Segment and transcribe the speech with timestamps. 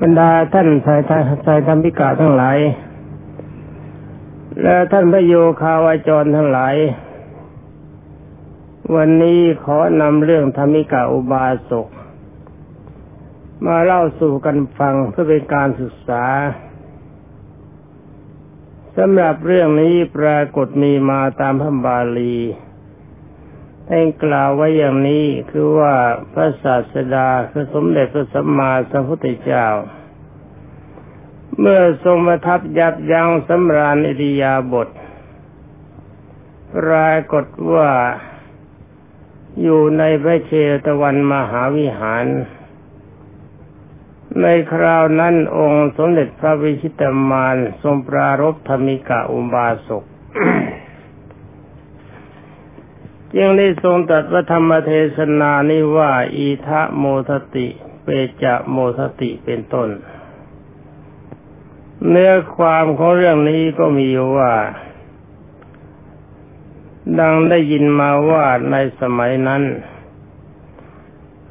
[0.00, 1.00] บรรดาท่านสาย
[1.46, 2.58] สายธรรมิกาทั้งหลาย
[4.62, 6.76] และท่านพระโยคาวาจรทั้งหลาย
[8.94, 11.88] วันนี้ขอนำเรื่องธรรมิกาอุบาสก
[13.66, 16.24] มาเล่าสู่กันฟังเพื่อเป็นการศึกษา
[18.96, 22.36] สำหรับเรื่องนี้ปรากฏมีมาตามพระบาลี
[23.90, 25.94] ได้กล่าวไว้อย่างนี้คือว่า
[26.32, 29.66] พระศาสดาคือสมเด็จพระสัมมาสัมพุทธเจ้า
[31.58, 34.88] เมื่อทรงประทับยับยั้งสำราญอิริยาบถ
[36.76, 37.90] ปรากฏว่า
[39.62, 40.52] อยู่ในพระเช
[40.84, 42.26] ตวันมหาวิหาร
[44.42, 50.04] ในคราวนั้นองค์สมเด็จพระวิชิตมารทรงปรารบธรรมิกาอุบาสก
[53.34, 57.66] จึงได้ทรงตรัสพระธรรมเทศนานี้ว่า อีทะโมทติ
[58.02, 58.08] เป
[58.42, 59.88] จะโมทติเป็นต้น
[62.08, 64.54] เนื้อความของเรื่องนี้ก็มีว่า
[67.18, 69.62] ดังได้ยินมาว่าในสมัยนั้น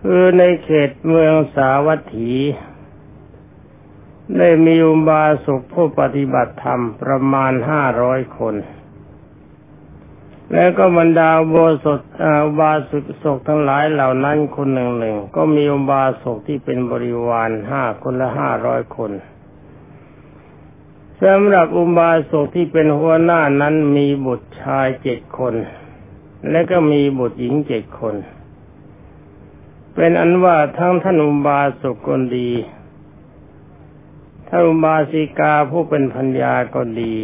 [0.02, 2.34] คือในเขตเมืองสาวัตถี
[4.38, 8.56] ได้มีอุบาสกผู้ปฏิบัติธรรมประมาณห้าร้อยคน
[10.54, 12.00] แล้วก็บรรดาโบสถ
[12.46, 19.12] อุบาสกศกทั้งหลายเหล่านั้นคนหนึ่งหนึ่งก็มีอุบาสกที่เป็นบริวารห้าคนละห้าร้อยคน
[21.24, 25.54] สำหรับอุบาสกที่เป็นหัวหน้านั้นมีบุตรชายเจ็ดคน
[26.52, 28.16] และก็มีบุตรหญิงเจ็ดคน
[29.96, 32.52] เป็นอันว่าทั้งท่านอุบาสกคนดี
[34.48, 37.16] ท่านอุบาสิกาผู้เป็นพัญญาก็ดี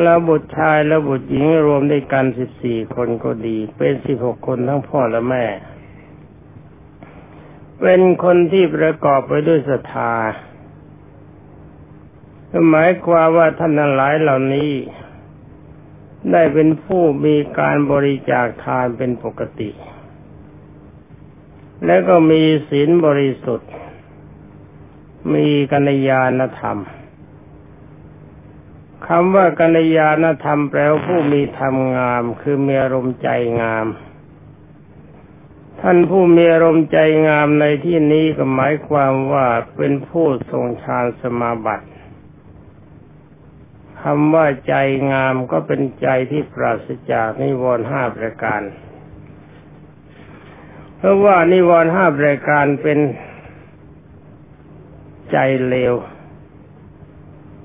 [0.00, 5.44] แล้วบุตรชายและบุตรหญิงรวมด้วยกันสิบสี่คนก็ดี เป็นสิบหกคนทั้งพ่อและแม่
[7.80, 10.14] เป็นคนที่ประกอบไปด้วยศรัทธา
[12.70, 14.70] หมายความว่าท่านทั้งหลายเหล่านี้
[16.32, 19.70] ได้เป็นผู้มีการบริจาคทานเป็นปกติ
[21.86, 23.70] และก็มีศีลบริสุทธิ์
[25.34, 26.78] มีกัญญาณธรรม
[29.06, 33.28] คำว่ากัญญาณธรรมแปลว่าผู้มีธรรมงาม คือมีอารมณ์ใจ
[33.60, 33.86] งาม
[35.80, 36.98] ท่านผู้มีอารมณ์ใจ
[37.28, 41.86] งามในที่นี้ก็หมายความว่าเป็นผู้ทรงฌานสมาบัติ
[44.02, 44.74] คำว่าใจ
[45.12, 48.62] งามก็เป็นใจที่ปราศจากนิวรณ์ห้าประการ
[50.96, 52.98] เพราะว่านิวรณ์ห้าประการเป็น
[55.32, 55.36] ใจ
[55.68, 55.94] เลว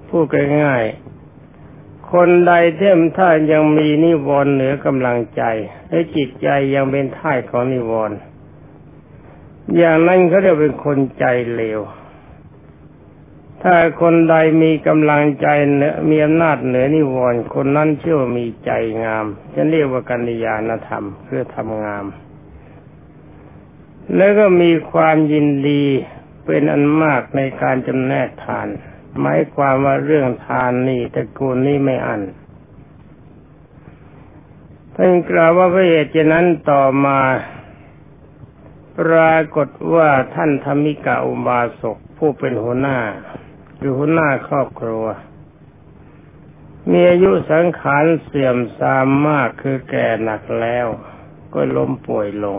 [0.10, 0.26] พูด
[0.64, 0.86] ง่าย
[2.14, 5.44] คนใดเท่มท่ายังมีนิวรณ์เหนือกำลังใจ
[5.90, 8.18] และจิตใจยังเป็นท่ายของนิวรณ์
[9.78, 11.25] อย่างนั้นเขาเรียกเป็นคนใจ
[11.56, 11.80] เลว
[13.64, 18.72] ถ้าคนใดมีกำลังใจเหนือมีอำนาจเหนือนิวรณ์คนนั้นเชื่อว่ามีใจ
[19.03, 19.25] งาม
[19.56, 22.06] จะเรียกว่ากัญญาณธรรมเพื่อทำงาม
[24.16, 25.84] แล้วก็มีความยินดี
[26.46, 28.68] เป็นอันมากในการจำแนกทาน
[29.22, 32.22] หมายความว่าเรื่องทานนี่ตระกูลนี้ไม่อัน
[34.96, 37.19] ท่านกล่าวว่าพระเหตุนั้นต่อมา
[39.00, 43.00] ปรากฏว่าท่านธรรมิกาอุบาสกผู้เป็นหัวหน้า
[43.80, 45.06] คือหัวหน้าครอบครัว
[46.91, 50.88] มีอายุสังขารเสื่อมทรามมากคือแก่หนักแล้ว
[51.53, 52.57] ก็ล้มป่วยลง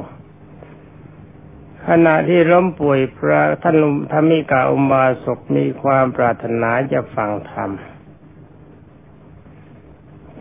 [1.89, 3.77] ขณะที่ล้มป่วยพระท่าน
[4.13, 7.71] ธรรมิกาอุบาสกมีความปรารถนาจะฟังธรรม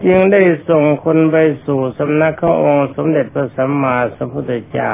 [0.06, 4.94] จึงได้ส่งคนไปสู่สำนักขององค์สมเด็จพระสัมมาสัมพุทธเจ้า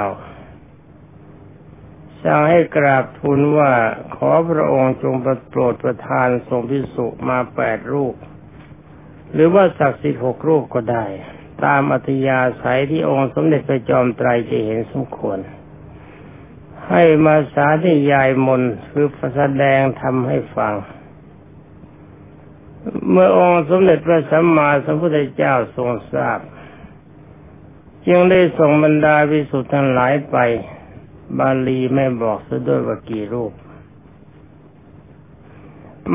[2.23, 3.72] สั่งให้กราบทูลว่า
[4.16, 5.13] ขอพระองค์จง
[5.50, 8.16] โปรดประทานทรงพิสุมาแปดรูป
[9.34, 11.05] หรือว่าศักดิ์สิทธิ์หกรูปก็ได้
[11.66, 15.38] ตามอัธยาศัยที่องค์สมเด็จพระจอมไตรจะเห็นสมควร
[16.90, 20.73] ให้มาสาธยายมนคือแสดงทำให้ฟัง
[23.09, 26.40] เมื่อองค์สมเด็จพระสัมมาสัมพุทธเจ้าทรงทราบ
[28.08, 30.37] จึงได้ส่งบรรดาวิสุทธ์ทั้งหลายไป
[31.40, 33.53] บาลีไม่บอกซะด้วยว่ากี่รูป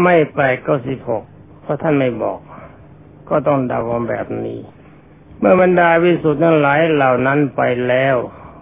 [0.03, 1.23] ไม่ไปก็สิบหก
[1.63, 2.39] เพราะท่านไม่บอก
[3.29, 4.61] ก็ต้องดาวแบบนี้
[5.39, 8.17] เมื่อบรรดาวิสุทธ์ทั้งหลายเหล่านั้นไปแล้ว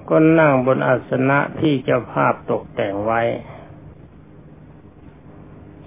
[0.08, 3.22] ก็นั่งบนอาสนะที่เจ้าภาพตกแต่งไว้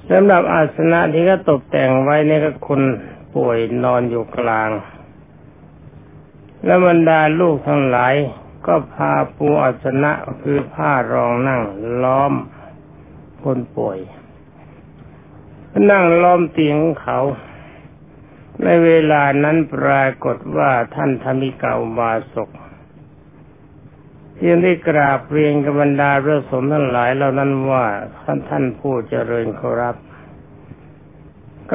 [0.09, 2.81] สำหรับอาสนะที่เขาตกแต่งไว้นี่ก็คน
[3.35, 4.69] ป่วยนอนอยู่กลาง
[6.65, 8.13] แล้วบรรดาลูกทั้งหลาย
[8.65, 11.61] ก็พาปูอาสนะคือผ้ารองนั่ง
[12.03, 12.33] ล้อม
[13.43, 13.99] คนป่วย
[15.89, 17.19] นั่งล้อมเตียงเขา
[18.63, 22.49] ในเวลานั้นปรากฏว่าท่านธรรมิกาอุบาสก
[24.45, 27.85] ยังได้กราบเรียนกับบรรดาพระสมทั้งหลายเหล่านั้นว่า
[28.21, 29.95] ท่านท่านผู้เจริญขอรับ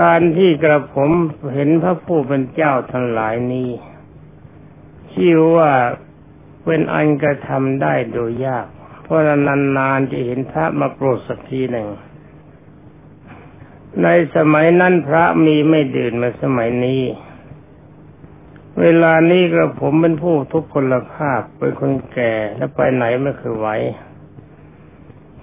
[0.01, 1.11] การที่กระผม
[1.55, 3.71] เห็นพระผู้เป็นเจ้าทั้งหลายนี้
[5.13, 5.73] ชื่อว่า
[6.65, 8.67] เป็นอันกระทำได้โดยยาก
[9.03, 9.21] เพราะ
[9.79, 11.89] นานๆจะเห็นพระมาโปรดสักทีหนึ่ง
[14.03, 17.03] ในสมัยนั้นพระมีไม่ดื่นมาสมัยนี้
[18.81, 23.69] เวลานี้กระผมเป็นผู้ทุพพลภาพเป็นคนแก่และไปไหนไม่เคยไหว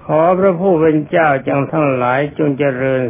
[0.04, 3.02] ขอพระผู้เป็นเจ้าจังทั้งหลายจงเจริญ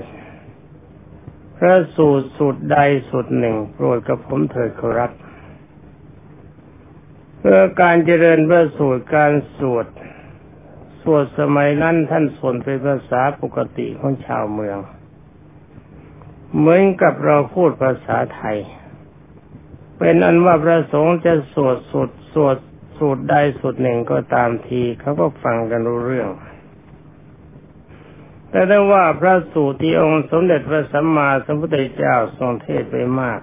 [1.57, 2.77] พระสูตรสูตรใด
[3.09, 5.11] สูตรหนึ่งโปรดกับผมเถิดครับ
[7.39, 9.87] เพื่อการเจริญพระสูตรการสวด
[11.01, 14.77] สวดสมัยนั้นท่านสวดเป็นภาษาปกติของชาวเมือง
[16.57, 18.57] เหมือนกับเราพูดภาษาไทย
[19.97, 22.57] เป็นอันว่าพระสงฆ์จะสวดสวดสวด
[22.97, 26.29] สูตรใดสูตรหนึ่งก็ตามทีเขาก็ฟังกันรู้เรื่อง
[28.49, 33.39] แต่ถ้าว่าพระสูตรที่องค์สมเด็จพระสัมมาสัมพุทธเจ้าทรงเทศไปมาก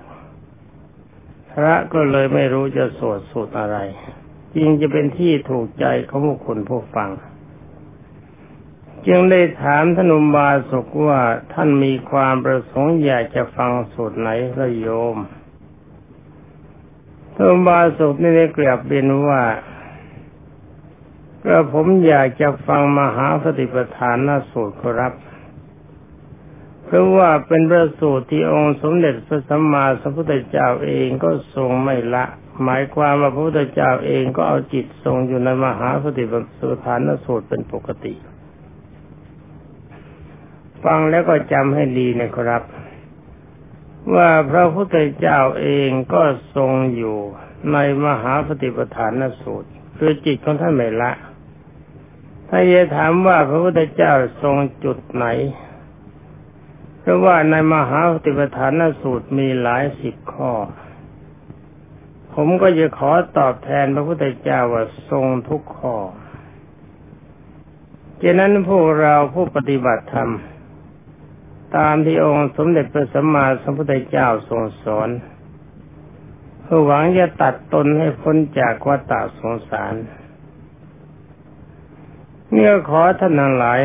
[1.52, 3.78] พระก็เลยไม่รู้จะสวดสูตรอะไร
[4.54, 7.10] จึงจะเป็นที่ถูกใจของผู้คนผู้ฟัง
[9.06, 11.20] จึงได้ถามท่านุบาสกว่า
[11.52, 15.16] ท่านมีความประสงค์อยากจะฟังสูตรไหนพระโยม
[17.42, 19.42] ท่านบาสกนี่ได้กราบเรียนว่า
[21.44, 25.12] ก็ผมอยากจะฟังมหาสติปัฏฐานนสูตรครับ
[26.84, 32.24] เพราะว่าเป็นพระสูตรที่องค์สมเด็จพระสัมมาสัมพุทธเจ้าเองก็ทรงไม่ละ
[32.64, 36.44] หมายความว่าพระพุทธเจ้าเองก็เอาจิตทรงอยู่ในมหาสติปัฏ
[36.84, 38.14] ฐานสูตรเป็นปกติ
[40.84, 42.62] ฟังแล้วก็จำให้ดีนะครับ
[44.14, 46.22] ว่าพระพุทธเจ้าเองก็
[46.56, 47.18] ทรงอยู่
[47.72, 51.12] ในมหาสติปัฏฐานสูตร คือจิตของท่านไม่ละ
[52.48, 54.12] ถ้าจะถามว่าพระพุทธเจ้า
[54.42, 55.26] ทรงจุดไหน
[57.00, 60.52] เพราะว่าในมหาปฏิปทานสูตรมีหลายสิบข้อ
[62.34, 65.96] ผมก็จะขอตอบแทนพระพุทธเจ้าว่าทรงทุกข้อ
[68.22, 70.30] ฉะนั้นพวกเราผู้ปฏิบัติธรรม
[71.76, 75.08] ตามที่องค์สมเด็จพระสัมมาสัมพุทธเจ้าทรงสอน
[76.62, 79.94] เพื่อหวังจะตัดตนให้พ้นจากวัฏสงสาร
[82.52, 83.80] เนี่ยขอท่านทั้งหลาย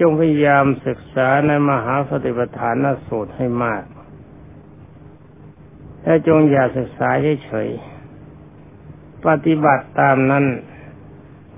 [0.00, 2.74] จงพยายามศึกษาในมหาสติปัฏฐาน
[3.06, 3.82] สูตรให้มาก
[6.02, 7.08] และจงอย่าศึกษา
[7.44, 10.44] เฉยๆปฏิบัติตามนั้น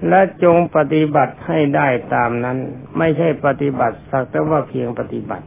[0.08, 2.58] และจงปฏิบัติให้ได้ตามนั้น
[2.98, 5.46] ไม่ใช่ปฏิบัติสักแต่ว่าเพียงปฏิบัติ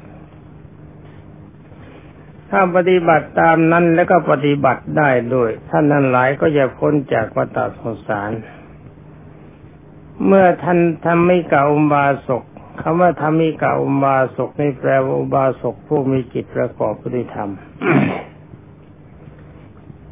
[2.50, 8.32] ถ้าปฏิบัติตามนั้นแล้วก็ปฏิบัติได้ด้วยท่านนั้นหลายก็จะพ้นจากวัฏสงสาร
[10.26, 12.44] เมื่อท่านทำไม่เก่าอุบาสก
[12.82, 17.50] คำว่าธรรมิกาอุบาสกนี่แปลว่าอุบาสกผู้มีจิตประกอบปฏิธรรม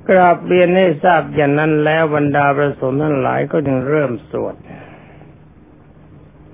[0.09, 4.55] กราบเรียนให้ทราบอย่างนั้นแล้วบรรดาประสมทั้งหลายก็จึงเริ่มสวด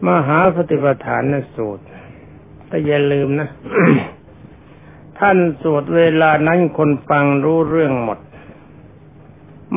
[0.08, 1.86] มหาปฏิปทานนสูตร
[2.68, 3.50] แต่อย่าลืมนะ
[5.20, 8.20] ท่านสวดเวลานั้นคนฟังรู้เรื่องหมด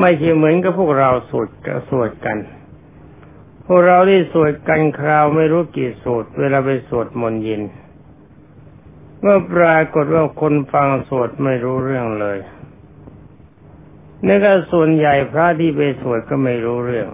[0.00, 1.48] ไม่ใช่เหมือนกับพวกเราสวด
[1.90, 2.38] สวดกัน
[3.66, 7.62] พวกเราที่สวดกันคราวไม่รู้กี่สูตรเวลาไปสวดมนต์ยิน
[9.20, 12.38] เมื่อปรากฏว่าคนฟังสวดไม่รู้เรื่องเลย
[14.26, 17.08] นี่ก็ส่วนใหญ่พระที่ไปสวดก็ไม่รู้เรื่อง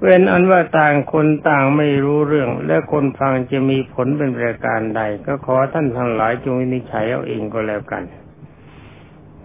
[0.00, 8.02] เป็นอันว่าต่างคนต่างไม่รู้เรื่อง และคนฟังจะมีผลเป็นประการใด ก็ขอท่านทั้งหลายจงวินิจฉัยเอาเองก็แล้วกัน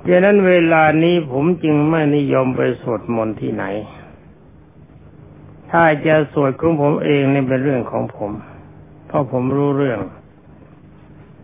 [0.08, 3.66] ดังนั้นเวลานี้ผมจึงไม่นิยมไปสวดมนต์ที่ไหน
[5.72, 8.32] ถ้าจะสวดของผมเองนี่เป็นเรื่องของผม
[9.08, 10.00] เพราะผมรู้เรื่อง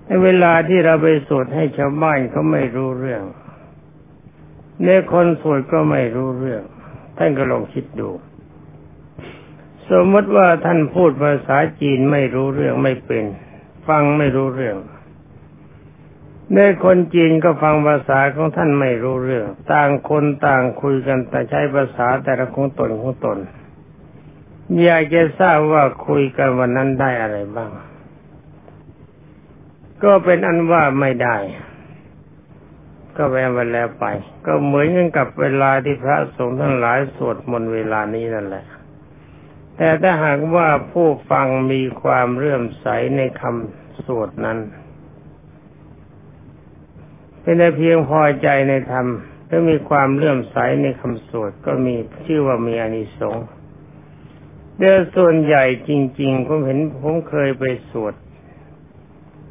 [0.05, 3.23] ในเวลาที่เราไปสวดให้ชาวบ้านเขาไม่รู้เรื่อง
[4.83, 6.63] เนี่ยคนสวดก็ไม่รู้เรื่อง
[7.17, 8.09] ท่านก็ลองคิดดู
[9.91, 13.25] สมมติว่าท่านพูดภาษาจีนไม่รู้เรื่องไม่เป็น
[13.87, 14.77] ฟังไม่รู้เรื่อง
[16.53, 23.37] เนี่ยคนจีนก็ฟังภาษาของท่านไม่รู้เรื่อง ต่างคนต่างคุยกันแต่ใช้ภาษาแต่ละของตนของตน
[24.83, 27.71] อยากจะทราบว่าคุยกันวันนั้นได้อะไรบ้าง
[30.03, 31.37] ก็เป็นอันว่าไม่ได้
[33.19, 34.05] ก็แววันแล้วไป
[34.45, 38.65] ก็เหมือนกันกับเวลาที่พระสงฆ์ทั้งหลายสวดมนต์เวลานี้นั่นแหละ
[39.77, 44.59] แต่ถ้าหากว่าผู้ฟังมีความเรื่อมใสในคำสวดนั้น
[47.41, 49.07] เป็นแต่เพียงพอใจในธรรม
[49.47, 51.95] และมีความเลื่อมใสในคำสวดก็มี
[52.25, 53.45] ชื่อว่ามีอานิสงส์
[54.77, 58.13] เดือส่วนใหญ่จริง ๆ ผมเห็นผมเคยไปสวด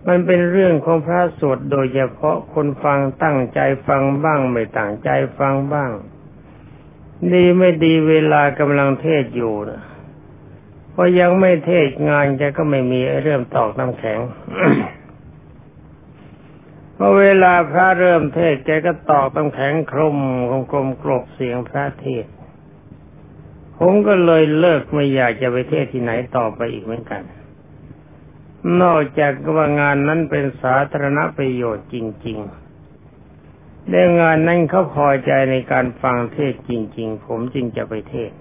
[0.06, 5.90] มันเป็นเรื่องของพระสวดโดยเฉพาะคนฟังตั้งใจฟังบ้างไม่ตั้งใจฟังบ้าง
[7.32, 9.82] ดีไม่ดีเวลากำลังเทศอยู่นะ
[10.94, 14.18] พอยังไม่เทศงานแกก็ไม่มีเรื่องตอกน้ำแข็ง
[16.96, 20.16] พอเวลาพระเริ่มเทศแกก็ตอกน้ำแข็งคลุม
[20.50, 22.26] คงกลมกรบเสียงพระเทศ
[23.78, 27.22] ผมก็เลยเลิกไม่อยากจะไปเทศที่ไหนต่อไปอีกเหมือนกัน
[28.82, 31.96] นอกจากว่างานนั้นเป็นสาธารณประโยชน์จ
[32.26, 32.38] ริง
[33.14, 38.32] ๆ ได้งานนั้นเขาพอใจในการฟังเทศจริง ๆ ผมจึงจะไปเทศ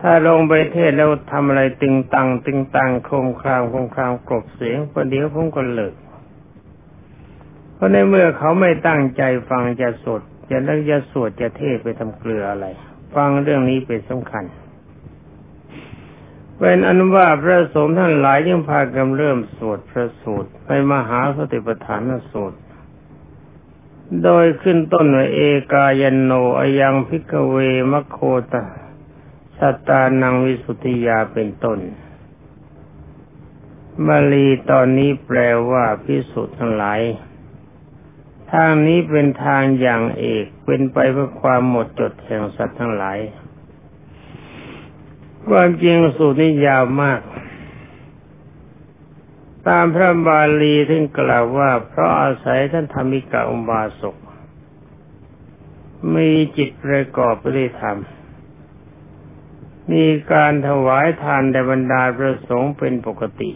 [0.00, 5.94] ถ้าลงไปเทศแล้วทำอะไรตึงตัง ตึงตังโครมครามโครมครามกรบเสียงประเดี๋ยวผมก็เลิก
[7.74, 12.66] เพราะในเมื่อเขาไม่ตั้งใจฟังจะสดจะแล้วจะสวดจะเทศไปทำเกลืออะไร
[13.14, 14.44] ฟังเรื่องนี้เป็นสำคัญ
[16.58, 22.00] เป็นอนุว่าพระสงฆ์ท่านหลายยังพากันเริ่มสวดพระสูตรไปมหาสติปัฏฐาน
[22.30, 22.58] สูตร
[24.24, 25.40] โดยขึ้นต้นว่าเอ
[25.72, 27.56] กายโนอยังพิกเว
[27.92, 28.18] มโค
[28.52, 28.54] ต
[29.58, 31.78] สัตตานังวิสุทธิยาเป็นต้น
[34.06, 35.38] บาลีตอนนี้แปล
[35.70, 37.00] ว่าพิสุทธ์ทั้งหลาย
[38.52, 43.18] ทางนี้เป็นทางอย่างเอกเป็นไปเพื่อความหมดจดแห่งสัตว์ทั้งหลาย
[45.50, 47.20] ความจริงสูตรนี้ยาวมาก
[49.68, 54.16] ตามพระบาลีท่านกล่าวว่า เพราะอาศัยท่านธรรมิกาอุบาสก
[56.14, 57.98] มีจิตประกอบไปด้วยธรรม
[59.92, 63.50] มีการถวายทานแด่บรรดาประสงค์เป็นปกติ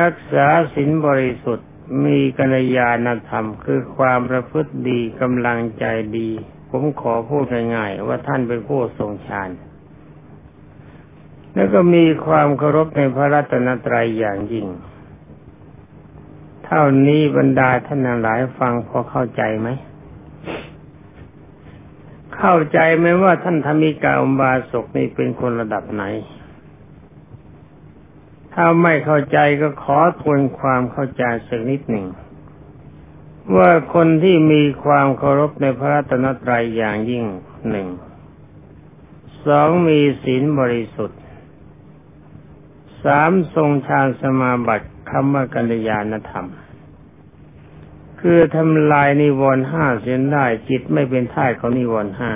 [0.00, 1.68] รักษาศีลบริสุทธิ์
[2.04, 5.84] มีกัญญาณธรรมคือความประพฤติดีกำลังใจ
[6.18, 6.30] ดี
[6.70, 9.50] ผมขอพูดง่ายๆว่าท่านเป็นผู้ทรงฌาน
[11.54, 14.66] แล้วก็มีความเคารพในพระรัตนตรัยอย่างยิ่ง
[16.64, 19.68] เท่านี้บรรดาท่านหลายฟังพอเข้าใจไหม
[22.36, 26.04] เข้าใจไหมว่าท่านธรรมิกาอุบาสกนี่เป็นคนระดับไหน
[28.52, 32.06] ถ้าไม่เข้าใจก็ขอทวนความเข้าใจสักนิดหนึ่ง
[33.56, 37.24] ว่าคนที่มีความเคารพในพระรัตนตรัยอย่างยิ่ง
[37.70, 37.88] หนึ่ง
[39.46, 41.19] สองมีศีลบริสุทธิ์
[43.04, 46.46] สามทรงฌานสมาบัติคำว่ากัญญาณธรรม
[48.20, 52.32] คือทำลายนิวรณ์ห้าเสียได้จิตไม่เป็นท่ายของนิวรณ์ห้า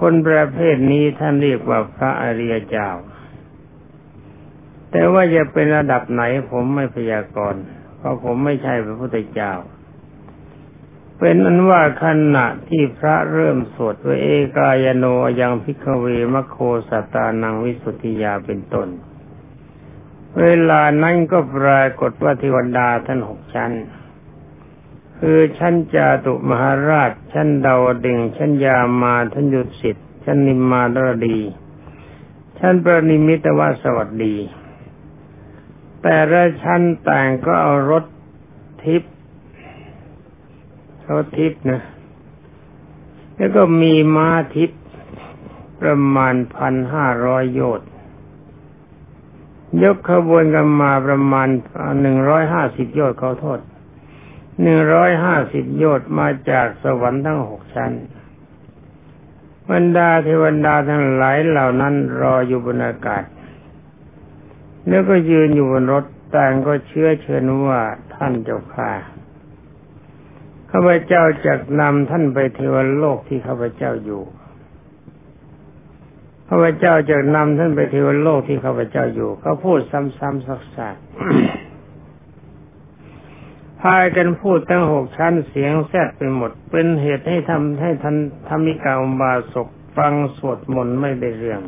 [0.00, 2.90] คนประเภทนี้ท่านเรียกว่าพระอริยเจ้า
[4.90, 7.62] แต่ว่าจะเป็นระดับไหนผมไม่พยากรณ์
[7.96, 9.52] เพราะผมไม่ใช่พระพุทธเจ้า
[11.24, 15.04] เป็นอันว่าขณะที่พระเริ่มสวดว่าเอกายโน
[15.40, 16.56] ยังพิกเวมโค
[16.88, 18.88] สตานังวิสุทธิยาเป็นต้น
[20.40, 23.72] เวลานั้นก็ปรากฏว่าเทวดาท่านหกชั้น
[25.18, 31.38] คือชั้นจาตุมหาราช ชั้นดาวดึงชั้นยามาท่านยุดสิทธิ์ชั้นนิมมาดรดี
[32.58, 34.36] ชั้นประนิมิตวสวัสดี
[36.02, 38.04] แต่ละชั้นแต่งก็เอารถ
[38.84, 39.12] ทิพย์
[41.10, 41.80] รถทิพย์นะ
[43.36, 44.80] แล้วก็มีม้าทิพย์
[45.80, 47.84] ประมาณพันห้าร้อยโยชน
[49.82, 51.48] ยกขบวนกันมาประมาณ
[52.00, 53.60] หนึ่งร้อยห้าสิบโยชน์เขาโทษ
[54.62, 57.92] หนึ่งร้อยห้าสิบโยชน์มาจากสวรรค์ทั้งหกชั้น
[59.70, 63.24] บรรดาเทวดาทั้งหลายเหล่านั้นรออยู่บนอากาศ
[64.88, 66.04] แล้วก็ยืนอยู่บนรถ
[66.34, 67.80] ต่างก็เชื่อเชิญว่า
[68.14, 68.92] ท่านเจ้าค่ะ
[70.74, 74.22] ข้าพเจ้าจะนำท่านไปเทวโลกที่ข้าพเจ้าอยู่
[76.48, 81.02] ข้าพเจ้าจะนำท่านไปเทวโลกที่ข้าพเจ้าอยู่เขาพูดซ้ำๆซักๆ
[83.80, 88.16] พายกันพูดทั้งหกชั้นเสียงแซดไปหมด เป็นเหตุให้ทำให้ท่าน
[88.48, 91.60] ธรรมิกาบาศกฟังสวดมนต์ไม่ได้เรื่อง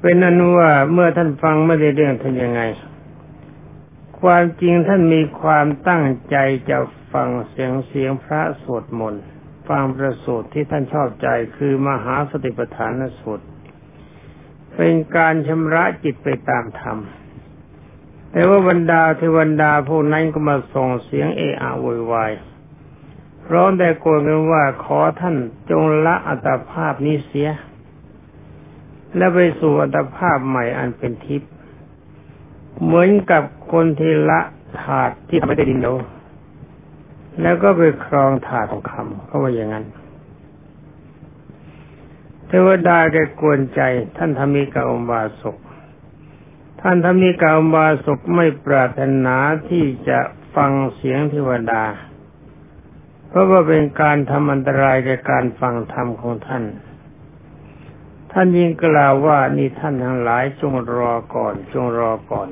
[0.00, 2.62] เป็นอนุว่าเมื่อท่านฟังไม่ได้เรื่องท่านยังไง
[4.22, 6.36] ความจริงท่านมีความตั้งใจ
[6.70, 6.78] จะ
[7.12, 9.24] ฟังเสียงเสียงพระสวดมนต์
[9.68, 13.46] ฟังประสูตรที่ท่านชอบใจคือมหาสติปัฏฐานสูตร
[14.76, 16.98] เป็นการชำระจิตไปตามธรรม
[18.32, 22.32] แต่ว่าบรรดาเทวันดาผู้นั้นก็มาส่งเสียงเอะอะโวยวาย
[23.52, 25.36] ร้องแต่โกนกันว่าขอท่าน
[25.70, 27.50] จงละอัตภาพนี้เสีย
[29.16, 31.52] และไปสู่อัตภาพใหม่อันเป็นทิพย์
[32.84, 34.40] เหมือนกับคนที่ละ
[34.80, 35.88] ถาดที่ไม่ได้ดินโด
[37.42, 39.84] แล้วก็ไปครองถาดของคำเขาว่าอย่างนั้น
[42.46, 43.80] เทวดาแกกวนใจ
[44.16, 45.56] ท่านธรรมิกาอมบาศก
[46.82, 49.36] ท่านธรรมิกาอมบาศกไม่ปรารถนา
[49.68, 50.18] ที่จะ
[50.54, 51.84] ฟังเสียงเทวดา
[53.28, 56.64] เพราะว่าเป็นการทำอันตรายแก่การฟังธรรมของท่าน
[58.32, 62.48] ท่านยิ่งกล่าวว่านี่ท่านทั้งหลายจงรอก่อน จงรอก่อน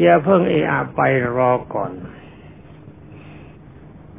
[0.00, 1.00] อย่าเพิ่งเอะอะไป
[1.36, 1.92] รอก่อน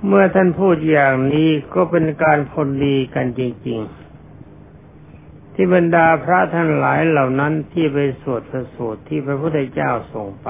[0.05, 10.49] เมื่อท่านพูดอย่างนี้ก็เป็นการพลดีกันจริง ๆ ที่บรรดาพระท่านหลายเหล่านั้นที่ไปสวดพระสูตรที่พระพุทธเจ้าส่งไป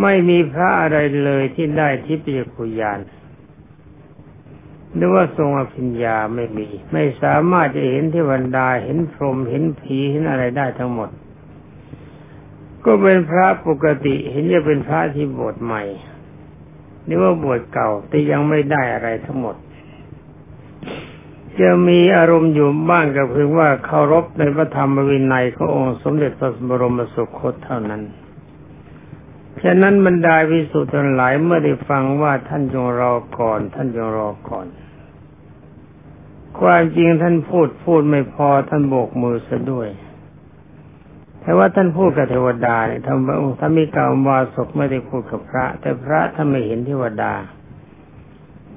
[0.00, 3.00] ไม่มีพระอะไรเลยที่ได้ทิพยคุยาน
[4.94, 11.10] หรือว่าทรงอภิญญาไม่มี ไม่สามารถจะเห็นเทวดาเห็นพรหมเห็นผีเห็นอะไรได้ทั้งหมด
[12.84, 15.82] ก็เป็นพระปกติเห็นจะเป็นพระที่บวชใหม่
[17.06, 19.56] นี่ว่าบวชเก่าแต่ยังไม่ได้อะไรทั้งหมด
[21.60, 28.02] จะมีอารมณ์อยู่บ้างก็เพียงว่าเคารพในพระธรรมวินัยขององค์สมเด็จพระบรมสุคตเท่านั้น
[29.62, 34.66] ฉะนั้นบรรดาวิสุทธิ์ทั้งหลายเมื่อได้ฟังว่าท่านจงรอก่อน ท่านจงรอก่อน
[36.60, 39.88] ความจริงท่านพูดพูดไม่พอท่านโบกมือซะด้วย
[41.44, 47.32] แต่ว่าท่านพูดกับเทวดาเนี่ยทำองค์ท่ามีกาววาศกไม่ได้พูดกับพระ แต่พระท่านไม่เห็นเทวดา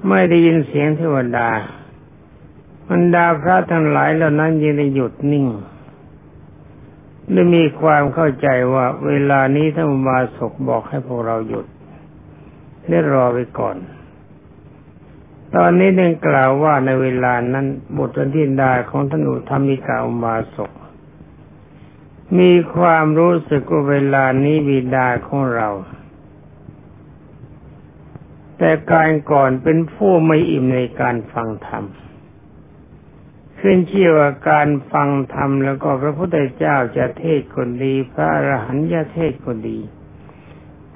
[0.08, 1.48] ไม่ได้ยินเสียงเทวดา
[2.90, 5.46] บรรดาพระทั้งหลายเหล่านั้นยังได้หยุดนิ่ง
[7.32, 11.66] ได้มีความเข้าใจว่าเวลานี้ท่านวาศกบอกให้พวกเราหยุด
[12.88, 13.76] ได้รอไว้ก่อน
[15.54, 20.70] ตอนนี้เด่งกล่าวว่าในเวลานั้นบทที่ดาของท่านอุธรรมิกาอุมาศก
[22.38, 25.68] มีความรู้สึกว่าเวลานี้บิดาของเรา
[28.58, 31.84] แต่การก่อนเป็นผู้ไม่อิ่มในการฟังธรรม
[33.60, 39.78] ขึ้นชื่อว่าการฟังธรรมแล้วก็พระพุทธเจ้าจะเทศคนดี พระอรหันต์จะเทศคนดี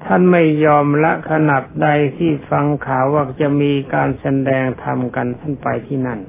[0.03, 6.19] ท่านไม่ยอมละขนาดใดที่ฟังข่าวว่าจะมีการแสดงธรรมกันท่านไปที่นั่น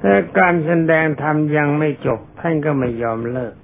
[0.00, 3.54] แต่การแสดงธรรมยังไม่จบ ท่านก็ไม่ยอมเลิก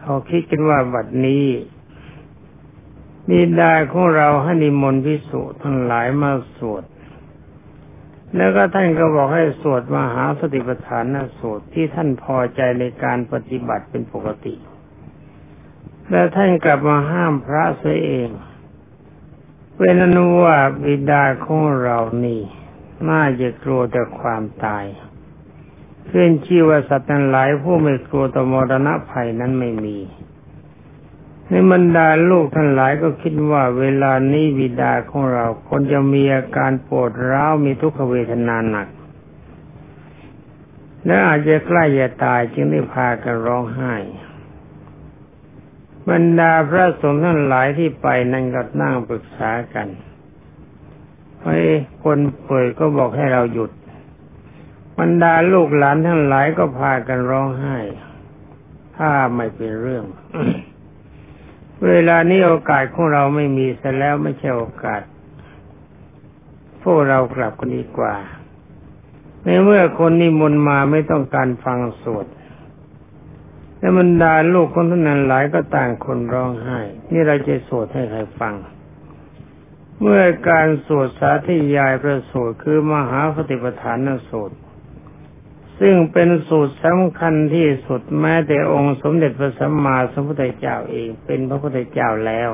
[0.00, 1.46] เขาคิดกันว่าบัดนี้
[3.30, 6.84] มีดาของเราให้นิมนต์พิสุทั้งหลายมาสวด
[8.36, 14.54] แล้วก็ท่านก็บอกให้สวดมหาสติปัฏฐานนสวดที่ท่านพอใจในการปฏิบัติเป็นปกติ
[16.10, 18.28] และท่านกลับมาห้ามพระเสียเอง
[19.76, 22.40] เป็นอนุว่าบิดาของเรานี่
[23.08, 24.84] น่าจะกลัวแต่ความตาย
[26.10, 29.96] ขึ้นชื่อว่าสัตว์ทั้งหลายผู้ไม่กลัวต่อมรณะภัยนั้นไม่มี
[31.48, 38.88] ในบรรดาลูกทั้งหลายก็คิดว่าเวลานี้บิดาของเราคนจะมีอาการปวดร้าวมีทุกขเวทนาหนัก
[41.06, 43.94] และอาจจะใกล้จะตายจึงได้พากันร้องไห้
[46.10, 49.88] บรรดาพระสงฆ์ทั้งหลายที่ไปนั่นก็นั่งปรึกษากัน
[51.42, 51.58] ไอ้
[52.04, 53.70] คนป่วยก็บอกให้เราหยุด
[54.98, 57.76] บรรดาลูกหลานทั้งหลายก็พากันร้องไห้
[58.96, 60.04] ถ้าไม่เป็นเรื่อง
[61.86, 65.02] เวลานี้โอกาสของเราไม่มีซะแล้วไม่ใช่โอกาส
[66.82, 68.14] พวกเรากลับกันดีกว่า
[69.42, 72.26] ในเมื่อคนนิมนต์มาไม่ต้องการฟังสวด
[73.78, 76.80] และบรรดาลูกคนท่านนั้นหลายก็ต่างคนร้องไห้
[77.12, 78.54] นี่เราจะสวดให้ใครฟัง
[80.00, 84.56] เมื่อการสวดสาธยายพระสูตรคือมหาปฏิปทานนสูตร
[85.80, 92.50] ซึ่งเป็นสูตรสำคัญที่สุดแม้แต่องค์สมเด็จพระสัมมาสัมพุทธเจ้าเองเป็นพระพุทธเจ้าแล้ว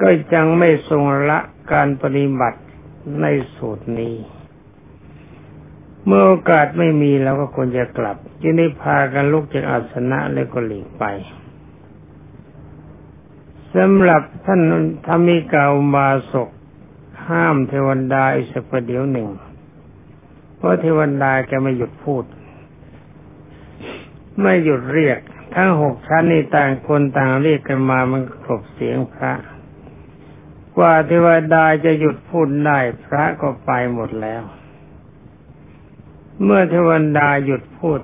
[0.00, 1.38] ก็ยังไม่ทรงละ
[1.72, 2.60] การปฏิบัติ
[3.20, 4.16] ในสูตรนี้
[6.06, 11.04] เมื่อโอกาสไม่มีแล้วก็ควรจะกลับจึงได้พากันลุกจากอาสนะและก็หลีกไป
[13.74, 14.60] สำหรับท่าน
[15.06, 16.48] ธรรมิกาอุบาสก
[17.28, 19.28] ห้ามเทวดาอีกสักประเดี๋ยวหนึ่ง
[20.64, 22.24] ราะเทวดาแกไม่หยุดพูด
[24.40, 25.18] ไม่หยุดเรียก
[25.54, 29.32] ทั้งหกชั้นนี่ต่างคนต่างเรียกกันมามันครบเสียงพระ
[30.76, 34.42] กว่าเทวดาจะหยุดพูดได้พระก็ไปหมดแล้ว
[36.42, 38.00] เมื่อเทวดาหยุดพูด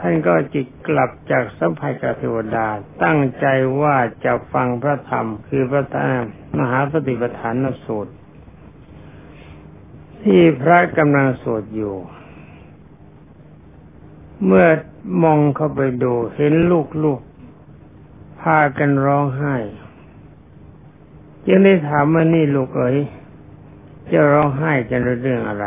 [0.00, 2.66] ท่านก็จิตกลับจากสัมภัยกับเทวดา
[3.02, 3.46] ตั้งใจ
[3.80, 6.24] ว่าจะฟังพระธรรมคือพระธรรม
[6.58, 8.12] มหาปฏิปทานสูตร
[10.24, 11.96] ที่พระกำลังสวดอยู่
[14.46, 14.66] เมื่อ
[15.22, 16.52] มองเข้าไปดูเห็น
[17.04, 19.56] ลูกๆพากันร้องไห้
[21.46, 22.96] จึงได้ถามว่านี่ลูกเอ๋ย
[24.10, 25.66] จะร้องไห้กันเรื่องอะไร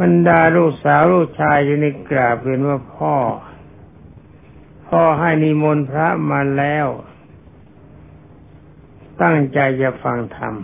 [0.00, 1.76] บรรดาลูกสาวลูกชายอยู่
[2.10, 3.14] กราบเรียนว่าพ่อ
[4.88, 6.86] พ่อให้นิมนต์พระมาแล้ว
[9.22, 10.54] ตั้งใจจะฟังธรรม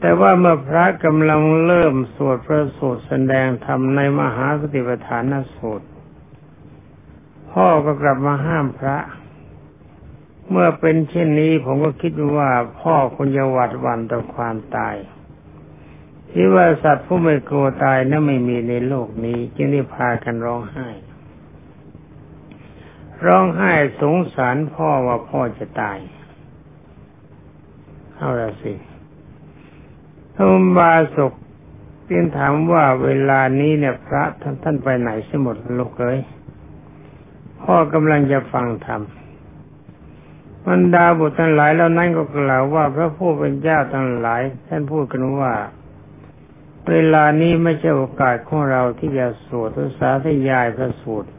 [0.00, 5.22] แต่ว่าเมื่อพระกำลังเริ่มสวดพระสูตรแสดงธรรมในมหาสติปัฏฐาน
[5.54, 5.86] สูตร
[7.52, 8.98] พ่อก็กลับมาห้ามพระ
[10.50, 14.96] เมื่อเป็นเช่นนี้ผมก็คิดว่าพ่อคงจะหวัดหวั่นต่อความตาย
[16.30, 20.88] ที่ว่าสัตว์ผู้ไม่กลัวตายนั้นไม่มีในโลกนี้ จึงได้พากันร้องไห้
[23.26, 25.98] ร้องไห้สงสารพ่อว่าพ่อจะตาย
[28.16, 28.72] เอาละสิ
[30.42, 31.32] ท่านบาศก
[32.04, 36.20] เตียนถามว่าเวลานี้เนี่ยพระท่านท่านไปไหนสมดลูกเอ้ย
[37.60, 39.02] พ่อกำลังจะฟังธรรม
[40.68, 45.52] บรรดาบุตรทั้งหลายแล้วนั้นก็กล่าวว่าพระผู้เป็นเจ้าทั้งหลาย ท่านพูดกันว่า
[46.90, 51.30] เวลานี้ไม่ใช่โอกาสของเราที่จะสวดสาธยายพระสูตร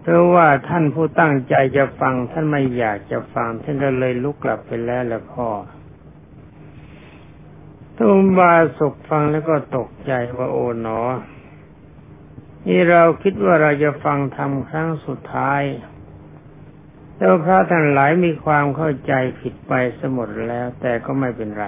[0.00, 5.48] เพราะว่าท่านผู้ตั้งใจจะฟังท่านไม่อยากจะฟังท่านก็เลยลุกกลับไปแล้วล้วพ่อ
[7.98, 11.00] ทุมบาสุกฟังแล้วก็ตกใจว่าโอ๋หนอ
[12.66, 15.62] นี่เราคิดว่าเราจะฟังทำครั้งสุดท้าย
[17.16, 21.66] แต่พระท่านหลายมีความเข้าใจผิดไปสมดแล้ว แต่ก็ไม่เป็นไร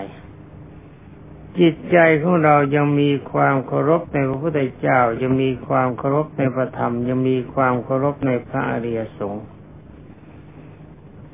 [1.59, 9.47] จิตใจของเรายังมีความเคารพในพระพุทธเจ้า ยังมีความเคารพในพระธรรม ยังมีความเคารพในพระอริยสงฆ์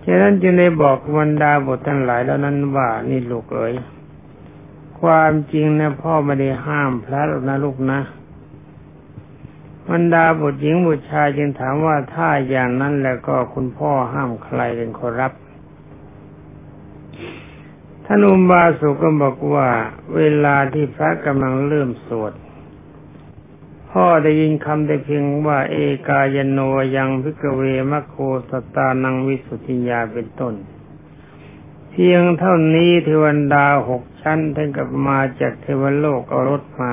[0.05, 3.75] ฉะนั้นจึงได้บอกบรรดาบททั้งหลายแล้วนั้นว่านี่ลูกเอ๋ย
[5.03, 8.01] ความจริงนะพ่อไม่ได้ห้ามพระหรอกนะลูกนะ
[9.91, 15.33] บรรดาบุตรหญิงบุตรชายจึงถามว่าถ้าอย่างนั้นแล้วก็คุณพ่อห้ามใครเป็นขอรับ
[18.05, 19.69] ท่านอุบาสกก็บอกว่า
[20.17, 22.33] เวลาที่พระกำลังเริ่มสวด
[23.91, 25.77] พ่อได้ยินคำได้เพียงว่า เอ
[26.09, 26.59] กายโน
[26.97, 28.15] ยังพิกเวมะโค
[28.51, 30.55] สตานังวิสุทธิยาเป็นต้น
[31.95, 36.93] เพียงเท่านี้เทวันดาหกชั้นท่านกับมาจากเทวโลกเอารถมา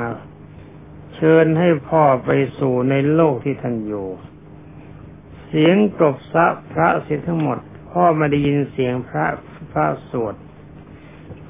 [1.16, 4.08] เชิญให้พ่อไปสู่ในโลกที่ท่านอยู่
[5.46, 7.58] เสียงกรบซะพระเสียทั้งหมด
[7.90, 9.26] พ่อมาได้ยินเสียงพระ
[9.72, 10.36] พระสวด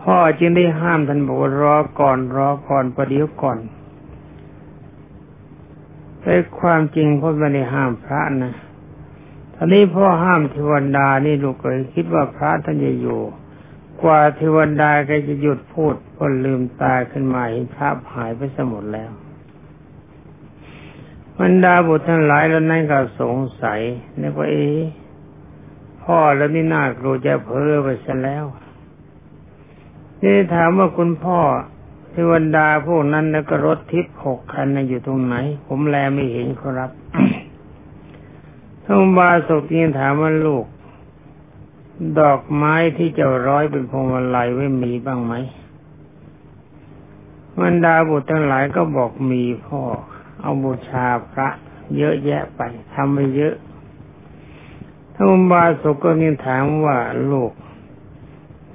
[0.01, 3.59] พ่อจึงได้ห้ามท่านบอกรอก่อนรอก่อนประเดี๋ยวก่อน
[6.21, 8.53] แต่ความจริงพ่อไม่ได้ห้ามพระนะ
[9.55, 13.21] ท่านี้พ่อห้ามเทวดานี่ลูกเอ๋ยคิดว่าพระท่านจะอยู่
[14.03, 19.11] กว่าเทวดาก็จะหยุดพูดก็ลืมตาขึ้นมาเห็นพระหายไปสมดแล้ว
[21.39, 23.79] บรรดาบุตรทั้งหลายแล้วนั่นก็สงสัย
[24.21, 24.67] นึกว่าเอ๊
[26.03, 28.45] พ่อแล้วนี่น่ากลัวจะเพ้อไปซะแล้ว
[30.23, 31.39] นี่ถามว่าคุณพ่อ
[32.11, 35.35] เทวดาพวกนั้นแล้วก็รถทิพย์หกคันอยู่ตรงไหน
[35.67, 36.91] ผมแลไม่เห็นครับ
[38.83, 40.65] ท่านบาสุกีถามว่าลูก
[42.19, 45.33] ดอกไม้ที่จะร้อยเป็นพวงมาลัยไว้มีบ้างไหม
[47.61, 49.81] บรรดาบุตรทั้งหลายก็บอกมีพ่อ
[50.41, 51.49] เอาบูชาพระ
[51.97, 52.61] เยอะแยะไป
[52.93, 53.55] ทำไปเยอะ
[55.13, 57.51] ท่านบาสุก็ยิ่งถามว่าโลก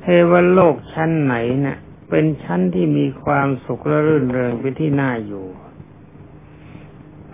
[0.00, 1.78] เทวโลกชั้นไหนเนะ่ะ
[2.10, 5.46] เป็นชั้นที่มีความสุขและรื่นเริงเป็นที่น่าอยู่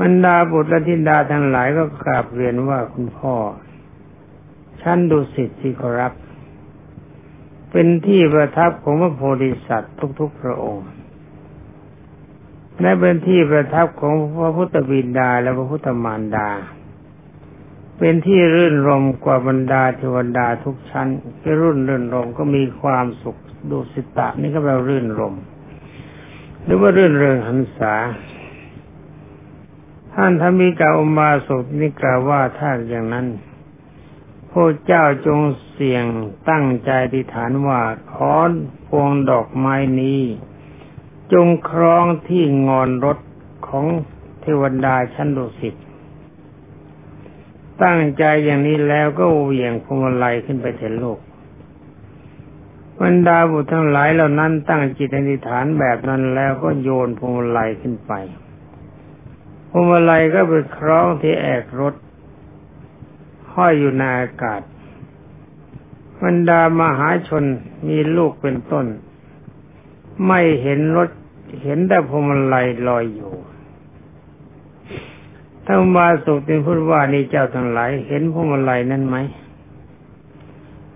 [0.00, 3.34] บรรดาบุตรและธิดาทั้งหลายก็กราบเรียนว่าคุณพ่อ
[4.82, 6.12] ชั้นดุสิตที่ขอรับ
[7.70, 10.88] เป็นที่ประทับของพระโพธิสัตว์ทุกๆพระองค์
[12.80, 16.48] และเป็นที่ประทับของพระพุทธบิดาและพระพุทธมารดา
[17.98, 21.08] เป็นที่รื่นรมกว่าบรรดาเทวดาทุกชั้น
[21.40, 23.36] ที่รุ่นรื่นรมก็มีความสุข
[23.70, 25.34] ดูสิตะนี่ก็แปลรื่นรม
[26.64, 27.94] หรือว่ารื่นเริงหันษา
[30.14, 33.26] ท่านธรรมิกาอุมาสุนี่กล่าวว่าถ้าอย่างนั้น
[34.50, 36.04] พระเจ้าจงเสี่ยง
[36.50, 37.80] ตั้งใจที่ฐานว่า
[38.14, 38.50] ขอน
[38.86, 40.22] พวงดอกไม้นี้
[41.32, 43.18] จงครองที่งอนรถ
[43.68, 43.86] ของ
[44.40, 45.74] เทวดาชั้นดุสิต
[47.82, 51.18] ตั้งใจอย่างนี้แล้วก็เหวี่ยงพวงมาลัยขึ้นไปเถิดโลก
[53.00, 58.12] บรรดาบุตรทั้งหลายเหล่านั้นตั้งจิตอธิษฐานแบบนั้นแล้วก็โยนพวงมาลัยขึ้นไป
[59.70, 61.94] พวงมาลัยก็เป็นคล้องที่แอกรถ
[63.54, 64.62] ห้อยอยู่ในอากาศ
[66.22, 67.44] บรรดามหาชน
[67.88, 68.86] มีลูกเป็นต้น
[70.26, 71.10] ไม่เห็นรถ
[71.62, 73.32] เห็นแต่พวงมาลัยลอยอยู่
[75.66, 79.16] ถ้ามาสุกเป็นพูดว่านี่เจ้าทั้งหลายเห็นพวงมาลัยนั้นไหม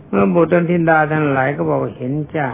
[0.09, 2.49] เมื่อบุตรธินดาทั้งหลายก็บอกเห็นจ้า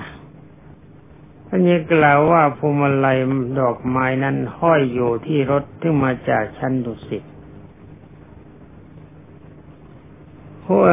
[1.46, 3.16] ท่านยังกล่าวว่าพวงมาลัย
[3.60, 7.22] ดอกไม้นั้นห้อยอยู่ที่รถที่มาจากชั้นดุสิต
[10.70, 10.84] เพราะ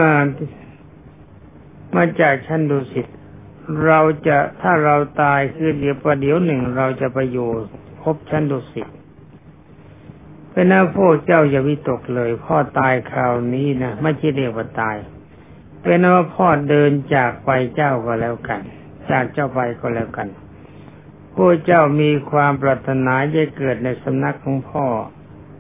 [1.96, 3.08] มาจากชั้นดุสิต
[3.86, 7.50] เราจะถ้าเราตายคือเดี๋ยวประเดี๋ยวหนึ่งเราจะไปอยู่
[8.02, 8.88] พบชั้นดุสิต
[10.52, 14.98] เป็นหน้าพวกเจ้าอย่าวิตกเลย พ่อตายคราวนี้นะไม่ใช่เรียกว่าตาย
[15.82, 18.62] เป็นว่าพ่อเดินจากไปเจ้าก็แล้วกัน
[19.12, 20.28] จากเจ้าไปก็แล้วกัน
[21.36, 24.86] พวกเจ้ามีความปรารถนาจะเกิดในสำนักของพ่อ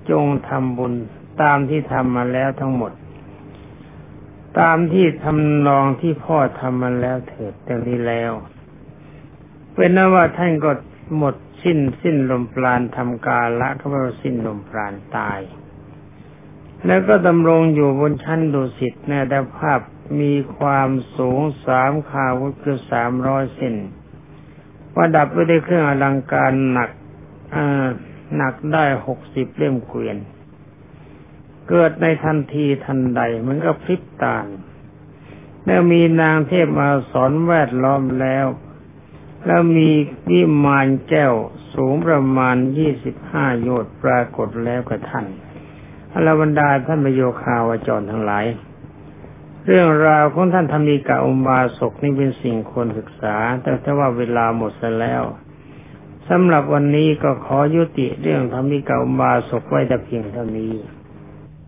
[0.09, 0.93] จงทำบุญ
[1.41, 2.93] ตามที่ทำมาแล้วทั้งหมด
[4.59, 8.31] ตามที่ทำนองที่พ่อทำมาแล้วเถิดแต่นี้แล้ว
[9.75, 10.71] เป็นนว่าท่านก็
[11.17, 15.39] หมดสิ้นสิ้นลมปราณทำกาละก็ว่าสิ้นลมปราณตาย
[16.85, 19.79] แล้วก็ดำรงอยู่บนชั้นดุสิตในดภาพ
[20.21, 23.75] มีความสูงสามคาวุธคือสามร้อยเซน
[24.93, 26.89] ประดับไปด้วยเครื่องอลังการหนัก
[28.37, 30.17] หนักได้หกสิบเล่มเกวียน
[31.69, 34.37] เกิดในทันทีทันใดเหมือนกับพริบตา
[35.65, 38.45] แล้วมีนางเทพมาสอนแวดล้อมแล้ว
[39.45, 39.89] แล้วมี
[40.29, 41.33] วิมานแก้ว
[41.73, 45.25] สูงประมาณยี่สิบห้าโยชน์ปรากฏแล้วกับท่าน
[46.13, 48.45] อรบรรดาท่านประโยคาวจรทั้งหลาย
[49.65, 55.23] เรื่องราวของท่านธรรมิกาอุบาสกนี่เป็นสิ่งควรศึกษา แต่ถ้าว่าเวลาหมดซะแล้ว
[56.29, 60.73] สำหรับวันนี้ก็ขอยุติเรื่องธรรมิกาอุบาสกไว้แต่เพียงเท่านี้